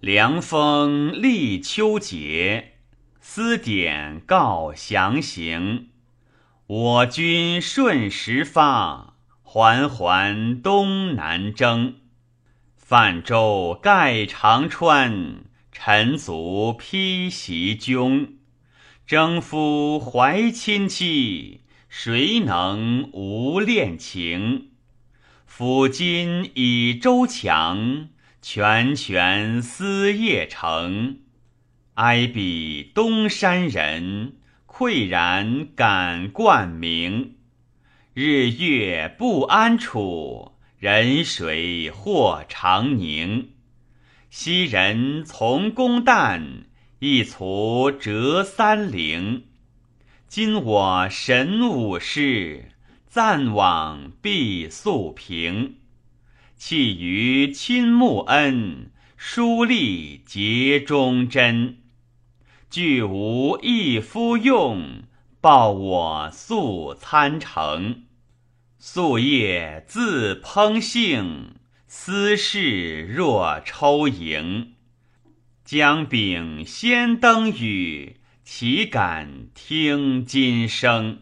[0.00, 2.76] 凉风立秋节，
[3.20, 5.88] 思典告详行。
[6.66, 11.96] 我军顺时发，环环东南征。
[12.78, 18.38] 泛舟盖长川，臣卒披袭军。
[19.06, 21.60] 征夫怀亲戚，
[21.90, 24.70] 谁能无恋情？
[25.46, 28.08] 抚今以周强，
[28.42, 31.18] 拳拳思邺城。
[31.94, 34.36] 哀彼东山人，
[34.66, 37.36] 愧然感冠名。
[38.14, 40.52] 日月不安处。
[40.78, 43.50] 人水或长宁，
[44.30, 46.62] 昔人从公旦，
[47.00, 49.44] 一卒折三陵。
[50.26, 52.70] 今我神武士，
[53.06, 55.79] 暂往必速平。
[56.62, 61.78] 弃于亲穆恩，疏立结忠贞。
[62.68, 65.04] 俱无一夫用，
[65.40, 68.02] 报我素参城。
[68.78, 71.54] 夙夜自烹杏，
[71.88, 74.74] 思事若抽萤。
[75.64, 81.20] 将饼先登宇，岂敢听今声？